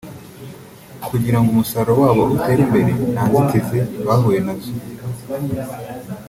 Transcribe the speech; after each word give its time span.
kugirango 1.09 1.47
umusaruro 1.51 1.97
wabo 2.03 2.23
utere 2.35 2.61
imbere 2.65 2.91
nta 3.13 3.23
nzitizi 3.29 3.79
bahuye 4.07 4.39
nazo 4.45 4.71